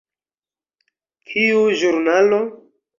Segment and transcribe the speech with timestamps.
[1.29, 2.45] Kiu ĵurnalo?